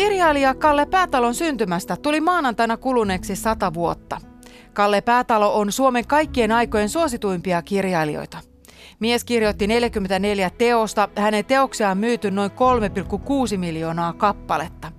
Kirjailija 0.00 0.54
Kalle 0.54 0.86
Päätalon 0.86 1.34
syntymästä 1.34 1.96
tuli 1.96 2.20
maanantaina 2.20 2.76
kuluneeksi 2.76 3.36
sata 3.36 3.74
vuotta. 3.74 4.20
Kalle 4.72 5.00
Päätalo 5.00 5.58
on 5.58 5.72
Suomen 5.72 6.06
kaikkien 6.06 6.52
aikojen 6.52 6.88
suosituimpia 6.88 7.62
kirjailijoita. 7.62 8.38
Mies 9.00 9.24
kirjoitti 9.24 9.66
44 9.66 10.50
teosta, 10.50 11.08
hänen 11.16 11.44
teoksiaan 11.44 11.98
myyty 11.98 12.30
noin 12.30 12.50
3,6 13.52 13.56
miljoonaa 13.56 14.12
kappaletta. 14.12 14.92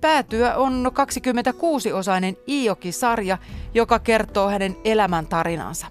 Päätyö 0.00 0.54
on 0.54 0.90
26-osainen 0.92 2.36
Ioki-sarja, 2.48 3.38
joka 3.74 3.98
kertoo 3.98 4.48
hänen 4.48 4.76
elämäntarinansa. 4.84 5.86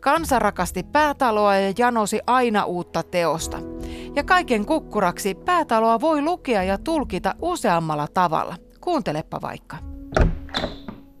Kansa 0.00 0.38
rakasti 0.38 0.82
päätaloa 0.82 1.56
ja 1.56 1.72
janosi 1.78 2.20
aina 2.26 2.64
uutta 2.64 3.02
teosta. 3.02 3.73
Ja 4.16 4.24
kaiken 4.24 4.66
kukkuraksi 4.66 5.34
päätaloa 5.34 6.00
voi 6.00 6.22
lukea 6.22 6.62
ja 6.62 6.78
tulkita 6.78 7.34
useammalla 7.42 8.08
tavalla. 8.14 8.56
Kuuntelepa 8.80 9.40
vaikka. 9.42 9.76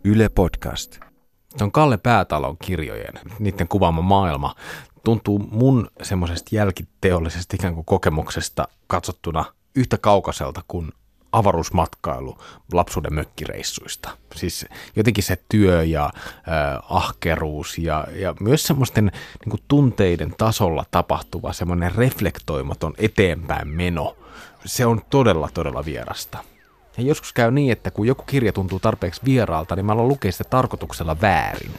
Yle 0.04 0.28
Podcast. 0.28 0.98
on 1.60 1.72
Kalle 1.72 1.98
Päätalon 1.98 2.56
kirjojen, 2.64 3.14
niiden 3.38 3.68
kuvaama 3.68 4.02
maailma, 4.02 4.54
tuntuu 5.04 5.38
mun 5.38 5.90
semmoisesta 6.02 6.56
jälkiteollisesta 6.56 7.56
ikään 7.56 7.74
kuin 7.74 7.84
kokemuksesta 7.84 8.68
katsottuna 8.86 9.44
yhtä 9.76 9.98
kaukaiselta 9.98 10.60
kuin 10.68 10.92
avaruusmatkailu 11.38 12.38
lapsuuden 12.72 13.14
mökkireissuista. 13.14 14.10
Siis 14.34 14.66
jotenkin 14.96 15.24
se 15.24 15.38
työ 15.48 15.82
ja 15.84 16.04
äh, 16.04 16.12
ahkeruus 16.88 17.78
ja, 17.78 18.06
ja 18.12 18.34
myös 18.40 18.66
semmoisten 18.66 19.04
niin 19.04 19.50
kuin 19.50 19.62
tunteiden 19.68 20.34
tasolla 20.38 20.84
tapahtuva 20.90 21.52
semmoinen 21.52 21.94
reflektoimaton 21.94 22.94
eteenpäin 22.98 23.68
meno, 23.68 24.16
se 24.64 24.86
on 24.86 25.02
todella 25.10 25.48
todella 25.54 25.84
vierasta. 25.84 26.38
Ja 26.96 27.02
joskus 27.02 27.32
käy 27.32 27.50
niin, 27.50 27.72
että 27.72 27.90
kun 27.90 28.06
joku 28.06 28.22
kirja 28.22 28.52
tuntuu 28.52 28.80
tarpeeksi 28.80 29.20
vieraalta, 29.24 29.76
niin 29.76 29.86
mä 29.86 29.92
aloin 29.92 30.08
lukea 30.08 30.32
sitä 30.32 30.44
tarkoituksella 30.44 31.16
väärin. 31.20 31.72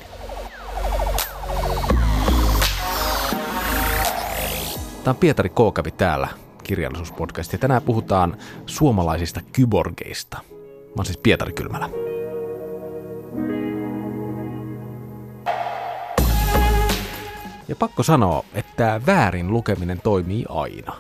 Tämä 5.04 5.14
on 5.14 5.20
Pietari 5.20 5.50
K. 5.50 5.74
kävi 5.74 5.92
täällä 5.92 6.28
kirjallisuuspodcast 6.66 7.54
ja 7.54 7.60
tänään 7.60 7.82
puhutaan 7.82 8.38
suomalaisista 8.66 9.42
kyborgeista. 9.54 10.38
Mä 10.38 10.94
oon 10.98 11.06
siis 11.06 11.18
Pietari 11.18 11.54
Kylmälä. 11.54 11.90
Ja 17.68 17.76
pakko 17.76 18.04
sanoa, 18.04 18.44
että 18.54 19.02
väärin 19.06 19.52
lukeminen 19.52 20.02
toimii 20.02 20.46
aina. 20.50 20.96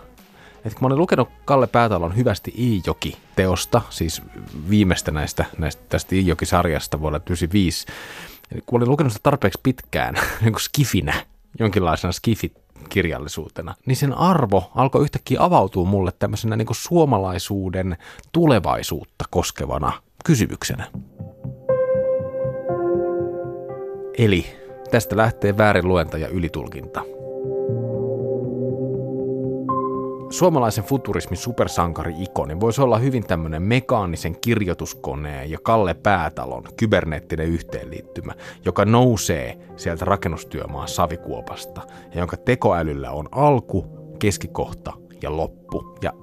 Et 0.65 0.73
kun 0.73 0.81
mä 0.81 0.87
olin 0.87 0.97
lukenut 0.97 1.29
Kalle 1.45 1.67
Päätalon 1.67 2.15
hyvästi 2.15 2.53
Iijoki-teosta, 2.57 3.81
siis 3.89 4.21
viimeistä 4.69 5.11
näistä, 5.11 5.45
näistä 5.57 5.81
tästä 5.89 6.15
Iijoki-sarjasta 6.15 6.99
vuonna 6.99 7.19
1995, 7.19 7.87
kun 8.65 8.77
olin 8.77 8.89
lukenut 8.89 9.13
sitä 9.13 9.23
tarpeeksi 9.23 9.59
pitkään, 9.63 10.15
niin 10.41 10.53
kuin 10.53 10.61
skifinä, 10.61 11.13
jonkinlaisena 11.59 12.11
skifit 12.11 12.64
kirjallisuutena, 12.89 13.75
niin 13.85 13.95
sen 13.95 14.13
arvo 14.13 14.71
alkoi 14.75 15.01
yhtäkkiä 15.01 15.43
avautua 15.43 15.85
mulle 15.85 16.11
tämmöisenä 16.19 16.55
niin 16.55 16.67
suomalaisuuden 16.71 17.97
tulevaisuutta 18.31 19.25
koskevana 19.29 19.91
kysymyksenä. 20.25 20.87
Eli 24.17 24.45
tästä 24.91 25.17
lähtee 25.17 25.57
väärin 25.57 25.87
luenta 25.87 26.17
ja 26.17 26.27
ylitulkinta. 26.27 27.14
Suomalaisen 30.29 30.83
futurismin 30.83 31.37
supersankari-ikoni 31.37 32.59
voisi 32.59 32.81
olla 32.81 32.97
hyvin 32.97 33.27
tämmöinen 33.27 33.61
mekaanisen 33.61 34.35
kirjoituskoneen 34.41 35.51
ja 35.51 35.57
Kalle 35.63 35.93
Päätalon 35.93 36.63
kyberneettinen 36.77 37.47
yhteenliittymä, 37.47 38.33
joka 38.65 38.85
nousee 38.85 39.57
sieltä 39.75 40.05
rakennustyömaan 40.05 40.87
savikuopasta 40.87 41.81
ja 42.13 42.19
jonka 42.19 42.37
tekoälyllä 42.37 43.11
on 43.11 43.29
alku, 43.31 43.85
keskikohta 44.19 44.93
ja 45.21 45.37
loppu. 45.37 45.97
Ja 46.01 46.13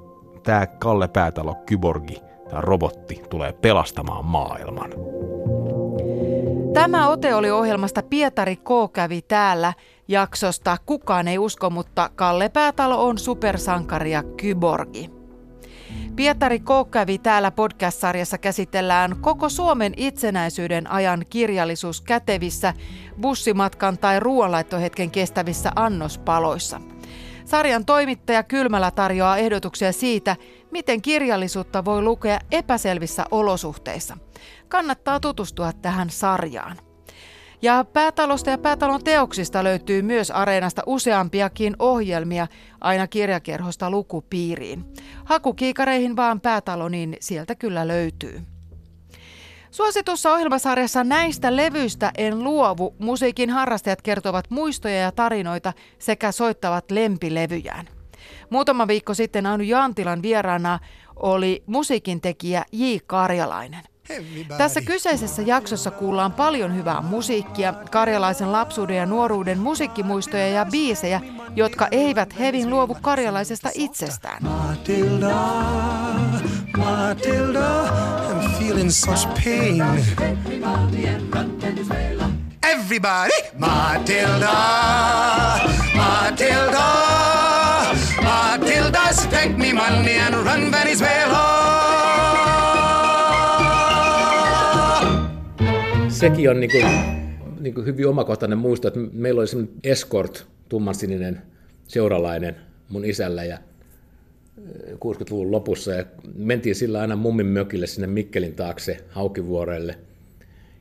tämä 0.42 0.66
Kalle 0.66 1.08
Päätalo 1.08 1.54
kyborgi, 1.66 2.22
tämä 2.48 2.60
robotti, 2.60 3.22
tulee 3.30 3.52
pelastamaan 3.52 4.24
maailman. 4.24 4.90
Tämä 6.74 7.08
ote 7.08 7.34
oli 7.34 7.50
ohjelmasta 7.50 8.02
Pietari 8.02 8.56
K. 8.56 8.92
kävi 8.92 9.22
täällä 9.22 9.72
jaksosta 10.12 10.76
Kukaan 10.86 11.28
ei 11.28 11.38
usko, 11.38 11.70
mutta 11.70 12.10
Kalle 12.14 12.48
Päätalo 12.48 13.06
on 13.06 13.18
supersankari 13.18 14.10
ja 14.10 14.22
kyborgi. 14.22 15.10
Pietari 16.16 16.60
K. 16.60 16.90
kävi 16.90 17.18
täällä 17.18 17.50
podcast-sarjassa 17.50 18.38
käsitellään 18.38 19.16
koko 19.20 19.48
Suomen 19.48 19.92
itsenäisyyden 19.96 20.90
ajan 20.90 21.24
kirjallisuus 21.30 22.00
kätevissä, 22.00 22.74
bussimatkan 23.20 23.98
tai 23.98 24.20
ruoanlaittohetken 24.20 25.10
kestävissä 25.10 25.72
annospaloissa. 25.76 26.80
Sarjan 27.44 27.84
toimittaja 27.84 28.42
Kylmälä 28.42 28.90
tarjoaa 28.90 29.36
ehdotuksia 29.36 29.92
siitä, 29.92 30.36
miten 30.70 31.02
kirjallisuutta 31.02 31.84
voi 31.84 32.02
lukea 32.02 32.38
epäselvissä 32.50 33.24
olosuhteissa. 33.30 34.16
Kannattaa 34.68 35.20
tutustua 35.20 35.72
tähän 35.72 36.10
sarjaan. 36.10 36.91
Ja 37.62 37.84
päätalosta 37.84 38.50
ja 38.50 38.58
päätalon 38.58 39.04
teoksista 39.04 39.64
löytyy 39.64 40.02
myös 40.02 40.30
Areenasta 40.30 40.82
useampiakin 40.86 41.76
ohjelmia 41.78 42.46
aina 42.80 43.06
kirjakerhosta 43.06 43.90
lukupiiriin. 43.90 44.84
Hakukiikareihin 45.24 46.16
vaan 46.16 46.40
päätalo, 46.40 46.88
niin 46.88 47.16
sieltä 47.20 47.54
kyllä 47.54 47.88
löytyy. 47.88 48.42
Suositussa 49.70 50.32
ohjelmasarjassa 50.32 51.04
näistä 51.04 51.56
levyistä 51.56 52.12
en 52.18 52.44
luovu. 52.44 52.94
Musiikin 52.98 53.50
harrastajat 53.50 54.02
kertovat 54.02 54.50
muistoja 54.50 54.96
ja 54.96 55.12
tarinoita 55.12 55.72
sekä 55.98 56.32
soittavat 56.32 56.90
lempilevyjään. 56.90 57.88
Muutama 58.50 58.88
viikko 58.88 59.14
sitten 59.14 59.46
Anu 59.46 59.62
Jantilan 59.62 60.22
vieraana 60.22 60.78
oli 61.16 61.62
musiikintekijä 61.66 62.64
J. 62.72 62.84
Karjalainen. 63.06 63.91
Tässä 64.58 64.80
kyseisessä 64.80 65.42
jaksossa 65.42 65.90
kuullaan 65.90 66.32
paljon 66.32 66.76
hyvää 66.76 67.00
musiikkia, 67.00 67.74
karjalaisen 67.90 68.52
lapsuuden 68.52 68.96
ja 68.96 69.06
nuoruuden 69.06 69.58
musiikkimuistoja 69.58 70.48
ja 70.48 70.66
biisejä, 70.70 71.20
jotka 71.56 71.88
eivät 71.90 72.38
hevin 72.38 72.70
luovu 72.70 72.96
karjalaisesta 73.02 73.70
itsestään. 73.74 74.42
Matilda, 74.42 75.36
Matilda, 76.76 77.84
I'm 78.30 78.58
feeling 78.58 78.90
such 78.90 79.28
pain. 79.28 79.82
Everybody, 82.72 83.30
Matilda, 83.58 84.52
Matilda, 85.94 86.86
Matilda, 88.22 89.02
take 89.30 89.54
me 89.56 89.72
money 89.72 90.18
and 90.18 90.34
run 90.34 90.72
Venezuela. 90.72 91.91
Sekin 96.22 96.50
on 96.50 96.60
niin 96.60 96.70
kuin, 96.70 96.86
niin 97.60 97.74
kuin 97.74 97.86
hyvin 97.86 98.08
omakohtainen 98.08 98.58
muisto, 98.58 98.88
että 98.88 99.00
meillä 99.12 99.38
oli 99.38 99.48
semmoinen 99.48 99.74
escort, 99.84 100.46
tummansininen 100.68 101.42
seuralainen 101.88 102.56
mun 102.88 103.04
isällä 103.04 103.44
ja 103.44 103.58
60-luvun 104.94 105.46
äh, 105.46 105.50
lopussa 105.50 105.92
ja 105.92 106.04
mentiin 106.34 106.74
sillä 106.74 107.00
aina 107.00 107.16
mummin 107.16 107.46
mökille 107.46 107.86
sinne 107.86 108.06
Mikkelin 108.06 108.54
taakse 108.54 109.04
Haukivuorelle. 109.08 109.98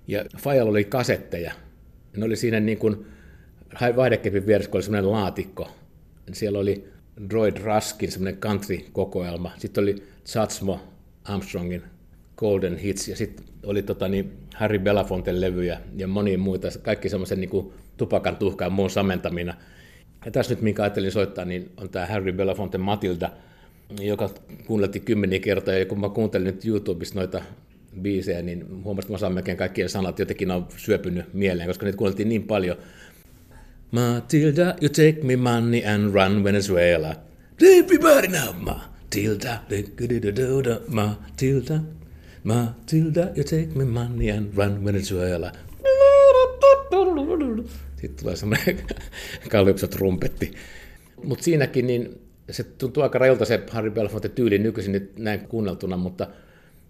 Ja 0.07 0.25
Fajalla 0.37 0.69
oli 0.69 0.83
kasetteja. 0.83 1.53
Ne 2.17 2.25
oli 2.25 2.35
siinä 2.35 2.59
niin 2.59 2.77
kuin 2.77 3.05
vaihdekepin 3.95 4.47
vieressä, 4.47 4.71
kun 4.71 4.77
oli 4.77 4.83
semmoinen 4.83 5.11
laatikko. 5.11 5.69
Siellä 6.33 6.59
oli 6.59 6.87
Droid 7.29 7.57
Ruskin 7.57 8.11
semmoinen 8.11 8.41
country-kokoelma. 8.41 9.51
Sitten 9.57 9.81
oli 9.81 10.03
Chatsmo 10.25 10.79
Armstrongin 11.23 11.83
Golden 12.41 12.77
Hits 12.77 13.07
ja 13.07 13.15
sitten 13.15 13.45
oli 13.65 13.83
tota, 13.83 14.07
niin, 14.07 14.31
Harry 14.55 14.79
Belafonten 14.79 15.41
levyjä 15.41 15.79
ja 15.95 16.07
monia 16.07 16.37
muita, 16.37 16.67
kaikki 16.81 17.09
semmoisen 17.09 17.39
niin 17.39 17.71
tupakan 17.97 18.35
tuhka 18.35 18.65
ja 18.65 18.69
muun 18.69 18.89
samentamina. 18.89 19.53
Ja 20.25 20.31
tässä 20.31 20.53
nyt, 20.53 20.61
minkä 20.61 20.83
ajattelin 20.83 21.11
soittaa, 21.11 21.45
niin 21.45 21.71
on 21.77 21.89
tämä 21.89 22.05
Harry 22.05 22.31
Belafonte 22.31 22.77
Matilda, 22.77 23.29
joka 23.99 24.29
kuunneltiin 24.67 25.05
kymmeniä 25.05 25.39
kertoja, 25.39 25.79
ja 25.79 25.85
kun 25.85 25.99
mä 25.99 26.09
kuuntelin 26.09 26.45
nyt 26.45 26.65
YouTubesta 26.65 27.19
noita 27.19 27.41
biisejä, 28.01 28.41
niin 28.41 28.83
huomasin, 28.83 29.05
että 29.05 29.13
mä 29.13 29.17
saan 29.17 29.33
melkein 29.33 29.57
kaikkien 29.57 29.89
sanat 29.89 30.19
jotenkin 30.19 30.51
on 30.51 30.67
syöpynyt 30.77 31.33
mieleen, 31.33 31.67
koska 31.67 31.85
niitä 31.85 31.97
kuunneltiin 31.97 32.29
niin 32.29 32.43
paljon. 32.43 32.77
Matilda, 33.91 34.75
you 34.81 34.89
take 34.89 35.17
me 35.23 35.35
money 35.35 35.81
and 35.85 36.13
run 36.13 36.43
Venezuela. 36.43 37.15
Everybody 37.61 38.27
now, 38.27 38.55
Matilda, 38.55 39.57
Matilda, 40.87 41.79
Matilda, 42.43 43.21
you 43.21 43.43
take 43.43 43.69
me 43.75 43.85
money 43.85 44.29
and 44.29 44.53
run 44.57 44.85
Venezuela. 44.85 45.51
Sitten 47.95 48.19
tulee 48.19 48.35
semmoinen 48.35 48.77
kalvipsot 49.51 49.95
rumpetti. 49.95 50.51
Mutta 51.23 51.43
siinäkin 51.43 51.87
niin 51.87 52.21
se 52.51 52.63
tuntuu 52.63 53.03
aika 53.03 53.19
rajulta 53.19 53.45
se 53.45 53.63
Harry 53.71 53.91
Belafonte 53.91 54.29
tyyli 54.29 54.57
nykyisin 54.57 54.91
nyt 54.91 55.19
näin 55.19 55.39
kuunneltuna, 55.39 55.97
mutta 55.97 56.27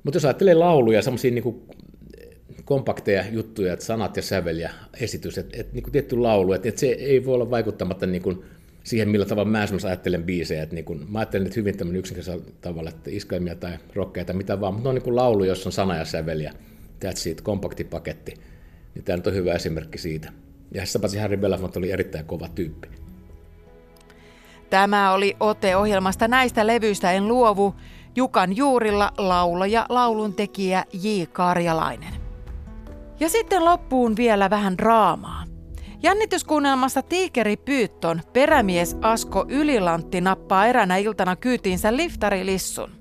Mutta 0.03 0.15
jos 0.15 0.25
ajattelee 0.25 0.53
lauluja, 0.53 1.01
semmoisia 1.01 1.31
niin 1.31 1.62
kompakteja 2.65 3.25
juttuja, 3.31 3.74
että 3.74 3.86
sanat 3.86 4.18
ja 4.18 4.21
sävel 4.21 4.57
ja 4.57 4.69
esitys, 5.01 5.38
että, 5.38 5.57
että 5.59 5.74
niin 5.74 5.83
kuin 5.83 5.92
tietty 5.92 6.18
laulu, 6.18 6.54
että, 6.54 6.69
että 6.69 6.80
se 6.80 6.88
ei 6.88 7.25
voi 7.25 7.33
olla 7.33 7.50
vaikuttamatta 7.50 8.06
niin 8.06 8.21
kuin 8.21 8.44
siihen, 8.83 9.10
millä 9.10 9.25
tavalla 9.25 9.50
mä 9.50 9.63
esimerkiksi 9.63 9.88
ajattelen 9.88 10.24
biisejä. 10.24 10.63
Että 10.63 10.75
niin 10.75 10.86
kuin, 10.86 11.12
mä 11.12 11.19
ajattelen 11.19 11.48
että 11.48 11.60
hyvin 11.60 11.78
tämmöinen 11.78 12.00
yksinkertaisella 12.00 12.51
tavalla, 12.62 12.89
että 12.89 13.10
iskelmiä 13.10 13.56
tai 13.56 13.78
rockeja 13.95 14.25
tai 14.25 14.36
mitä 14.36 14.62
vaan, 14.62 14.74
mutta 14.74 14.86
ne 14.86 14.89
on 14.89 14.95
niin 14.95 15.04
kuin 15.04 15.16
laulu, 15.16 15.44
jossa 15.44 15.69
on 15.69 15.74
sana 15.74 15.95
ja 15.95 16.06
sävel 16.06 16.39
ja 16.39 16.51
that's 17.06 17.30
it, 17.30 17.42
kompakti 17.42 17.83
paketti. 17.83 18.33
Niin 18.95 19.04
tämä 19.04 19.18
nyt 19.18 19.28
on 19.28 19.33
hyvä 19.33 19.54
esimerkki 19.54 19.98
siitä. 19.98 20.31
Ja 20.72 20.86
sitä 20.86 21.00
paitsi 21.00 21.18
Harry 21.18 21.38
Belafonte 21.38 21.80
oli 21.80 21.92
erittäin 21.92 22.25
kova 22.25 22.48
tyyppi. 22.48 22.88
Tämä 24.69 25.12
oli 25.12 25.36
ote 25.39 25.75
ohjelmasta 25.75 26.28
Näistä 26.28 26.68
levyistä 26.68 27.12
en 27.12 27.28
luovu. 27.28 27.75
Jukan 28.16 28.56
juurilla 28.56 29.12
laulaja, 29.18 29.86
lauluntekijä 29.89 30.83
J. 30.94 31.24
Karjalainen. 31.31 32.13
Ja 33.19 33.30
sitten 33.30 33.66
loppuun 33.66 34.16
vielä 34.16 34.50
vähän 34.50 34.78
draamaa. 34.78 35.40
Jännityskuunnelmassa 36.03 37.01
Tiikeri 37.01 37.57
Pyytton 37.57 38.21
perämies 38.33 38.98
Asko 39.01 39.45
Ylilantti 39.50 40.21
nappaa 40.21 40.65
eränä 40.65 40.98
iltana 40.98 41.36
kyytiinsä 41.36 41.95
liftarilissun. 41.95 42.92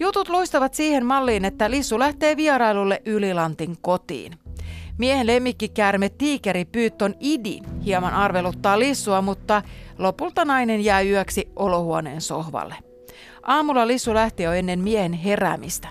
Jutut 0.00 0.28
luistavat 0.28 0.74
siihen 0.74 1.06
malliin, 1.06 1.44
että 1.44 1.70
Lissu 1.70 1.98
lähtee 1.98 2.36
vierailulle 2.36 3.02
Ylilantin 3.04 3.76
kotiin. 3.82 4.32
Miehen 4.98 5.26
lemmikkikäärme 5.26 6.08
Tiikeri 6.08 6.64
Pyytton 6.64 7.14
Idi 7.20 7.58
hieman 7.84 8.14
arveluttaa 8.14 8.78
Lissua, 8.78 9.22
mutta 9.22 9.62
lopulta 9.98 10.44
nainen 10.44 10.84
jää 10.84 11.02
yöksi 11.02 11.48
olohuoneen 11.56 12.20
sohvalle. 12.20 12.74
Aamulla 13.42 13.86
Lissu 13.86 14.14
lähti 14.14 14.42
jo 14.42 14.52
ennen 14.52 14.80
miehen 14.80 15.12
heräämistä. 15.12 15.88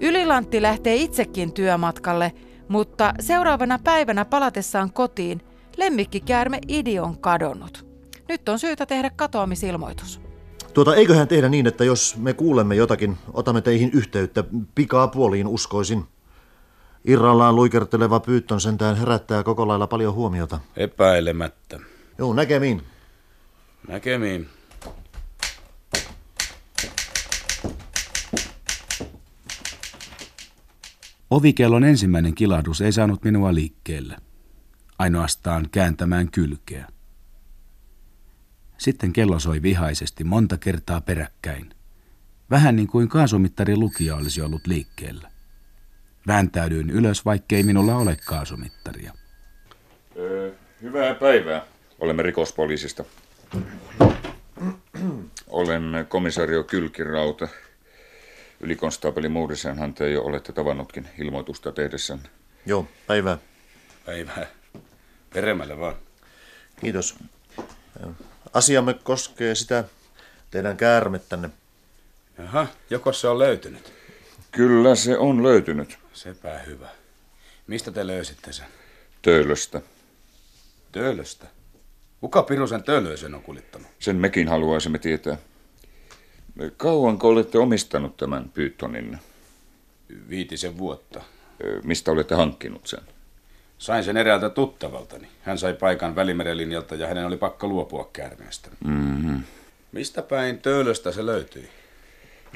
Ylilantti 0.00 0.62
lähtee 0.62 0.96
itsekin 0.96 1.52
työmatkalle, 1.52 2.32
mutta 2.68 3.14
seuraavana 3.20 3.78
päivänä 3.84 4.24
palatessaan 4.24 4.92
kotiin 4.92 5.40
lemmikkikäärme 5.78 6.58
Idi 6.68 6.98
on 6.98 7.18
kadonnut. 7.18 7.86
Nyt 8.28 8.48
on 8.48 8.58
syytä 8.58 8.86
tehdä 8.86 9.10
katoamisilmoitus. 9.10 10.20
Tuota, 10.74 10.94
eiköhän 10.94 11.28
tehdä 11.28 11.48
niin, 11.48 11.66
että 11.66 11.84
jos 11.84 12.16
me 12.16 12.34
kuulemme 12.34 12.74
jotakin, 12.74 13.16
otamme 13.32 13.60
teihin 13.60 13.90
yhteyttä. 13.92 14.44
Pikaa 14.74 15.08
puoliin 15.08 15.46
uskoisin. 15.46 16.04
Irrallaan 17.04 17.56
luikerteleva 17.56 18.20
pyyttön 18.20 18.60
sentään 18.60 18.96
herättää 18.96 19.42
koko 19.42 19.68
lailla 19.68 19.86
paljon 19.86 20.14
huomiota. 20.14 20.60
Epäilemättä. 20.76 21.80
Joo, 22.18 22.34
näkemiin. 22.34 22.82
Näkemiin. 23.88 24.48
Ovikellon 31.30 31.84
ensimmäinen 31.84 32.34
kilahdus 32.34 32.80
ei 32.80 32.92
saanut 32.92 33.24
minua 33.24 33.54
liikkeelle. 33.54 34.16
Ainoastaan 34.98 35.68
kääntämään 35.72 36.30
kylkeä. 36.30 36.86
Sitten 38.78 39.12
kello 39.12 39.38
soi 39.38 39.62
vihaisesti 39.62 40.24
monta 40.24 40.58
kertaa 40.58 41.00
peräkkäin. 41.00 41.74
Vähän 42.50 42.76
niin 42.76 42.88
kuin 42.88 43.08
kaasumittari 43.08 43.76
lukija 43.76 44.16
olisi 44.16 44.42
ollut 44.42 44.66
liikkeellä. 44.66 45.30
Vääntäydyin 46.26 46.90
ylös, 46.90 47.24
vaikkei 47.24 47.62
minulla 47.62 47.96
ole 47.96 48.16
kaasumittaria. 48.26 49.12
Öö, 50.16 50.52
hyvää 50.82 51.14
päivää. 51.14 51.64
Olemme 52.00 52.22
rikospoliisista. 52.22 53.04
Olen 55.46 56.06
komisario 56.08 56.64
Kylkirauta. 56.64 57.48
Ylikonstaapeli 58.60 59.28
Muurisenhan 59.28 59.94
te 59.94 60.10
jo 60.10 60.22
olette 60.22 60.52
tavannutkin 60.52 61.08
ilmoitusta 61.18 61.72
tehdessään. 61.72 62.20
Joo, 62.66 62.88
päivää. 63.06 63.38
Päivää. 64.06 64.57
Peremmälle 65.34 65.78
vaan. 65.78 65.96
Kiitos. 66.80 67.16
Asiamme 68.52 68.94
koskee 68.94 69.54
sitä 69.54 69.84
teidän 70.50 70.76
käärmettänne. 70.76 71.50
Jaha, 72.38 72.66
joko 72.90 73.12
se 73.12 73.28
on 73.28 73.38
löytynyt? 73.38 73.92
Kyllä 74.52 74.94
se 74.94 75.18
on 75.18 75.42
löytynyt. 75.42 75.98
Sepä 76.12 76.58
hyvä. 76.58 76.88
Mistä 77.66 77.90
te 77.90 78.06
löysitte 78.06 78.52
sen? 78.52 78.66
Töölöstä. 79.22 79.80
Töölöstä? 80.92 81.46
Kuka 82.20 82.42
Pirusen 82.42 82.82
töölöisen 82.82 83.34
on 83.34 83.42
kuljettanut? 83.42 83.88
Sen 83.98 84.16
mekin 84.16 84.48
haluaisimme 84.48 84.98
tietää. 84.98 85.36
Kauanko 86.76 87.28
olette 87.28 87.58
omistanut 87.58 88.16
tämän 88.16 88.48
pyytonin? 88.48 89.18
Viitisen 90.28 90.78
vuotta. 90.78 91.22
Mistä 91.84 92.10
olette 92.10 92.34
hankkinut 92.34 92.86
sen? 92.86 93.00
Sain 93.78 94.04
sen 94.04 94.16
eräältä 94.16 94.50
tuttavaltani. 94.50 95.28
Hän 95.42 95.58
sai 95.58 95.74
paikan 95.74 96.16
välimerelinjalta 96.16 96.94
ja 96.94 97.06
hänen 97.06 97.26
oli 97.26 97.36
pakko 97.36 97.68
luopua 97.68 98.10
käärmeestä. 98.12 98.70
Mm-hmm. 98.84 99.42
Mistä 99.92 100.22
päin 100.22 100.58
Töölöstä 100.58 101.12
se 101.12 101.26
löytyi? 101.26 101.68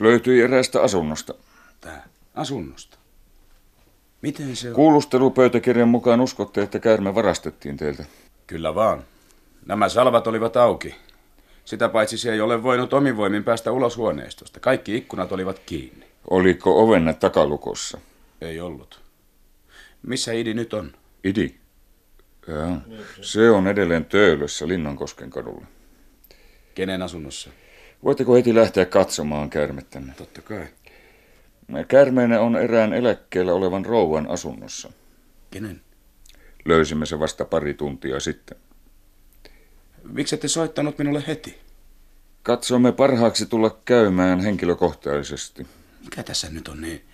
Löytyi 0.00 0.40
eräästä 0.40 0.82
asunnosta. 0.82 1.34
Tää 1.80 2.08
asunnosta? 2.34 2.98
Miten 4.22 4.56
se? 4.56 4.70
Kuulustelupöytäkirjan 4.70 5.88
mukaan 5.88 6.20
uskotte, 6.20 6.62
että 6.62 6.78
käärme 6.78 7.14
varastettiin 7.14 7.76
teiltä. 7.76 8.04
Kyllä 8.46 8.74
vaan. 8.74 9.04
Nämä 9.66 9.88
salvat 9.88 10.26
olivat 10.26 10.56
auki. 10.56 10.94
Sitä 11.64 11.88
paitsi 11.88 12.18
se 12.18 12.32
ei 12.32 12.40
ole 12.40 12.62
voinut 12.62 12.92
omin 12.92 13.16
voimin 13.16 13.44
päästä 13.44 13.72
ulos 13.72 13.96
huoneistosta. 13.96 14.60
Kaikki 14.60 14.96
ikkunat 14.96 15.32
olivat 15.32 15.58
kiinni. 15.58 16.06
Oliko 16.30 16.82
oven 16.82 17.16
takalukossa? 17.20 17.98
Ei 18.40 18.60
ollut. 18.60 19.00
Missä 20.02 20.32
Idi 20.32 20.54
nyt 20.54 20.74
on? 20.74 20.92
Idi? 21.24 21.54
Ja, 22.46 22.80
se 23.22 23.50
on 23.50 23.66
edelleen 23.66 24.04
Töölössä 24.04 24.68
Linnankosken 24.68 25.30
kadulla. 25.30 25.66
Kenen 26.74 27.02
asunnossa? 27.02 27.50
Voitteko 28.04 28.34
heti 28.34 28.54
lähteä 28.54 28.84
katsomaan 28.86 29.50
käärmettänne? 29.50 30.14
Totta 30.16 30.42
kai. 30.42 30.66
Käärmeenä 31.88 32.40
on 32.40 32.56
erään 32.56 32.92
eläkkeellä 32.92 33.52
olevan 33.52 33.84
rouvan 33.84 34.30
asunnossa. 34.30 34.92
Kenen? 35.50 35.80
Löysimme 36.64 37.06
se 37.06 37.18
vasta 37.18 37.44
pari 37.44 37.74
tuntia 37.74 38.20
sitten. 38.20 38.58
Miksi 40.02 40.34
ette 40.34 40.48
soittanut 40.48 40.98
minulle 40.98 41.24
heti? 41.26 41.58
Katsomme 42.42 42.92
parhaaksi 42.92 43.46
tulla 43.46 43.80
käymään 43.84 44.40
henkilökohtaisesti. 44.40 45.66
Mikä 46.04 46.22
tässä 46.22 46.50
nyt 46.50 46.68
on 46.68 46.80
niin? 46.80 47.04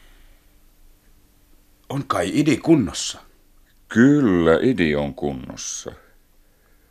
On 1.88 2.06
kai 2.06 2.30
Idi 2.34 2.56
kunnossa? 2.56 3.20
Kyllä, 3.88 4.58
Idi 4.62 4.96
on 4.96 5.14
kunnossa. 5.14 5.92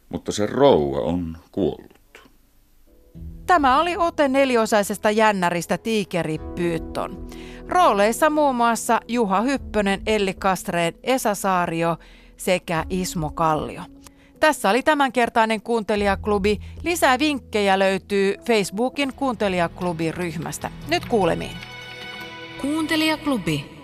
Mutta 0.10 0.32
se 0.32 0.46
rouva 0.46 1.00
on 1.00 1.38
kuollut. 1.52 2.30
Tämä 3.46 3.80
oli 3.80 3.98
ote 3.98 4.28
neliosaisesta 4.28 5.12
jännäristä 5.12 5.78
Tiikeri 5.78 6.38
Pyytton. 6.56 7.28
Rooleissa 7.68 8.30
muun 8.30 8.56
muassa 8.56 9.00
Juha 9.08 9.42
Hyppönen, 9.42 10.02
Elli 10.06 10.34
Kastreen, 10.34 10.94
Esa 11.04 11.36
Saario 11.36 11.98
sekä 12.38 12.86
Ismo 12.90 13.32
Kallio. 13.32 13.82
Tässä 14.40 14.70
oli 14.70 14.84
tämänkertainen 14.84 15.62
kuuntelijaklubi. 15.62 16.60
Lisää 16.84 17.20
vinkkejä 17.20 17.80
löytyy 17.80 18.36
Facebookin 18.46 19.14
kuuntelijaklubi 19.14 20.12
ryhmästä. 20.12 20.72
Nyt 20.88 21.06
kuulemiin. 21.06 21.58
Kuuntelijaklubi. 22.62 23.77